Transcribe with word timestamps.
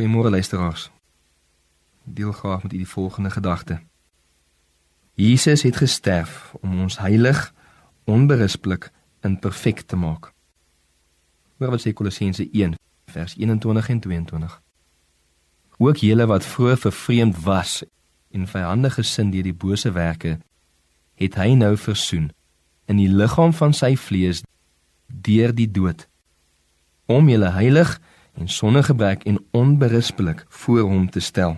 Goeiemôre 0.00 0.30
luisteraars. 0.30 0.90
Deel 2.04 2.32
graag 2.32 2.62
met 2.62 2.72
u 2.72 2.76
die 2.76 2.88
volgende 2.88 3.30
gedagte. 3.30 3.80
Jesus 5.14 5.62
het 5.62 5.76
gesterf 5.76 6.54
om 6.60 6.80
ons 6.80 6.98
heilig, 6.98 7.54
onberispelik 8.04 8.92
en 9.20 9.38
perfek 9.38 9.80
te 9.80 9.96
maak. 9.96 10.32
Hoor 11.56 11.70
wat 11.70 11.84
sê 11.84 11.92
Kolossense 11.92 12.48
1 12.52 12.74
vers 13.12 13.34
21 13.36 13.88
en 13.88 14.00
22. 14.00 14.62
Ook 15.76 15.96
julle 15.96 16.26
wat 16.26 16.46
vroeër 16.48 16.76
vervreemd 16.76 17.42
was 17.44 17.84
en 18.30 18.48
vyhandig 18.48 18.94
gesind 18.94 19.32
deur 19.32 19.42
die 19.42 19.54
bose 19.54 19.92
werke, 19.92 20.38
het 21.14 21.36
hy 21.36 21.52
nou 21.60 21.76
versoen 21.76 22.30
in 22.88 22.96
die 22.96 23.12
liggaam 23.12 23.52
van 23.52 23.76
sy 23.76 23.96
vlees 24.00 24.40
deur 25.06 25.52
die 25.52 25.68
dood 25.70 26.08
om 27.04 27.28
julle 27.28 27.52
heilig 27.52 27.98
en 28.34 28.48
sonder 28.48 28.84
gebrek 28.84 29.24
en 29.24 29.44
onberispelik 29.50 30.44
voor 30.48 30.80
hom 30.80 31.10
te 31.10 31.20
stel. 31.20 31.56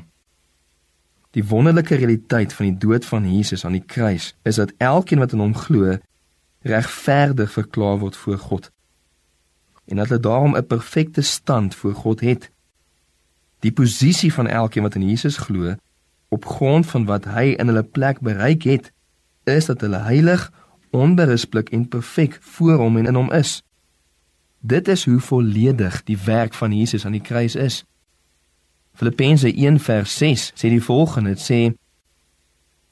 Die 1.31 1.45
wonderlike 1.45 1.95
realiteit 1.95 2.53
van 2.53 2.67
die 2.67 2.79
dood 2.79 3.05
van 3.05 3.35
Jesus 3.35 3.65
aan 3.65 3.73
die 3.73 3.85
kruis 3.87 4.35
is 4.43 4.61
dat 4.61 4.73
elkeen 4.77 5.19
wat 5.19 5.33
in 5.33 5.39
hom 5.39 5.57
glo 5.57 5.97
regverdig 6.61 7.53
verklaar 7.53 7.99
word 7.99 8.17
voor 8.17 8.39
God 8.39 8.71
en 9.85 9.97
dat 9.97 10.09
hulle 10.09 10.21
daarom 10.21 10.57
'n 10.57 10.67
perfekte 10.67 11.21
stand 11.21 11.75
voor 11.75 11.95
God 11.95 12.21
het. 12.21 12.51
Die 13.59 13.73
posisie 13.73 14.33
van 14.33 14.47
elkeen 14.47 14.83
wat 14.83 14.95
in 14.95 15.09
Jesus 15.09 15.37
glo 15.37 15.75
op 16.29 16.45
grond 16.45 16.87
van 16.87 17.05
wat 17.05 17.25
hy 17.25 17.55
in 17.59 17.67
hulle 17.67 17.83
plek 17.83 18.21
bereik 18.21 18.63
het, 18.63 18.93
is 19.45 19.67
dat 19.67 19.81
hulle 19.81 19.97
heilig, 19.97 20.53
onberispelik 20.91 21.71
en 21.71 21.89
perfek 21.89 22.39
voor 22.41 22.77
hom 22.77 22.97
en 22.97 23.07
in 23.07 23.15
hom 23.15 23.33
is. 23.33 23.63
Dit 24.65 24.89
is 24.89 25.05
hoe 25.05 25.21
volledig 25.21 26.03
die 26.03 26.19
werk 26.19 26.55
van 26.55 26.73
Jesus 26.73 27.05
aan 27.05 27.13
die 27.13 27.21
kruis 27.21 27.55
is. 27.55 27.85
Filippense 28.95 29.51
1:6 29.55 30.53
sê 30.55 30.69
die 30.69 30.83
volgende: 30.83 31.35
Dit 31.35 31.43
sê 31.51 31.75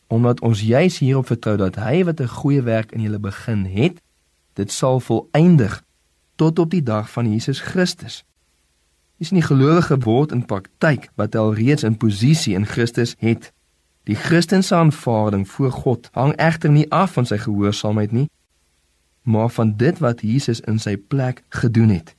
omdat 0.06 0.40
ons 0.40 0.60
juis 0.60 0.98
hierop 0.98 1.26
vertrou 1.26 1.56
dat 1.56 1.76
hy 1.76 2.04
wat 2.04 2.20
'n 2.20 2.26
goeie 2.26 2.62
werk 2.62 2.92
in 2.92 3.00
julle 3.00 3.18
begin 3.18 3.64
het, 3.64 4.02
dit 4.52 4.72
sal 4.72 5.00
volëindig 5.00 5.82
tot 6.34 6.58
op 6.58 6.70
die 6.70 6.82
dag 6.82 7.10
van 7.10 7.30
Jesus 7.32 7.60
Christus. 7.60 8.24
Dis 9.16 9.30
nie 9.30 9.42
gelowige 9.42 9.98
word 9.98 10.32
in 10.32 10.46
praktyk 10.46 11.10
wat 11.14 11.34
al 11.34 11.54
reeds 11.54 11.82
in 11.82 11.96
posisie 11.96 12.54
in 12.54 12.66
Christus 12.66 13.14
het. 13.18 13.52
Die 14.04 14.16
Christense 14.16 14.74
aanvaarding 14.74 15.48
voor 15.48 15.72
God 15.72 16.08
hang 16.12 16.34
egter 16.36 16.70
nie 16.70 16.90
af 16.90 17.12
van 17.12 17.26
sy 17.26 17.36
gehoorsaamheid 17.36 18.12
nie, 18.12 18.28
maar 19.22 19.50
van 19.50 19.76
dit 19.76 19.98
wat 19.98 20.20
Jesus 20.20 20.60
in 20.60 20.78
sy 20.78 20.96
plek 20.96 21.42
gedoen 21.48 21.88
het. 21.88 22.14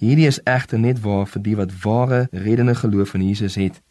Hierdie 0.00 0.26
is 0.26 0.40
egter 0.42 0.78
net 0.78 1.00
waar 1.00 1.26
vir 1.28 1.42
die 1.42 1.56
wat 1.56 1.72
ware 1.82 2.28
reddende 2.32 2.74
geloof 2.74 3.14
in 3.14 3.26
Jesus 3.26 3.54
het. 3.54 3.82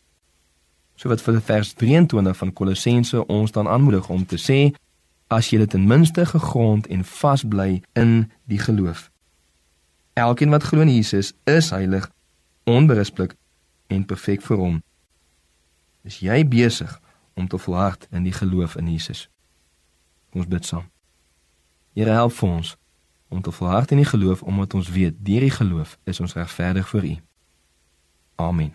So 0.95 1.09
wat 1.09 1.21
vir 1.21 1.41
vers 1.41 1.73
23 1.73 2.37
van 2.37 2.53
Kolossense 2.53 3.25
ons 3.25 3.51
dan 3.51 3.67
aanmoedig 3.67 4.09
om 4.09 4.25
te 4.25 4.37
sê 4.41 4.73
as 5.29 5.51
jy 5.53 5.65
ten 5.65 5.85
minste 5.87 6.25
gegrond 6.25 6.87
en 6.87 7.05
vas 7.05 7.45
bly 7.45 7.81
in 7.93 8.31
die 8.49 8.59
geloof. 8.59 9.11
Elkeen 10.13 10.49
wat 10.49 10.63
glo 10.63 10.81
in 10.81 10.89
Jesus 10.89 11.33
is 11.45 11.69
heilig, 11.69 12.09
onberispelik 12.65 13.35
en 13.87 14.05
perfek 14.05 14.41
vir 14.41 14.57
hom. 14.57 14.81
Is 16.03 16.19
jy 16.25 16.41
besig 16.47 16.99
om 17.37 17.47
te 17.47 17.57
volhard 17.57 18.07
in 18.11 18.25
die 18.25 18.33
geloof 18.33 18.75
in 18.75 18.89
Jesus? 18.89 19.29
Ons 20.33 20.49
bid 20.49 20.65
saam. 20.65 20.89
Here 21.93 22.11
help 22.11 22.33
vir 22.33 22.49
ons 22.49 22.75
om 23.29 23.41
te 23.41 23.51
volhard 23.51 23.91
in 23.91 24.01
die 24.01 24.09
geloof 24.09 24.41
omdat 24.43 24.73
ons 24.73 24.89
weet 24.89 25.15
deur 25.25 25.45
die 25.45 25.53
geloof 25.53 25.97
is 26.03 26.19
ons 26.19 26.33
regverdig 26.33 26.87
voor 26.89 27.05
U. 27.05 27.15
Amen. 28.35 28.73